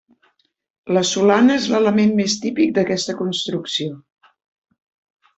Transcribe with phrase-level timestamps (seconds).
[0.97, 3.99] La solana és l'element més típic d'aquesta construcció.